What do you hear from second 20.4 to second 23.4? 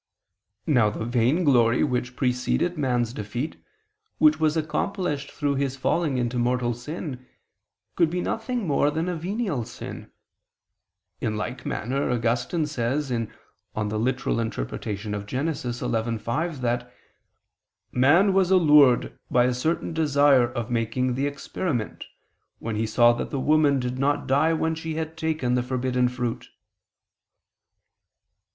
of making the experiment, when he saw that the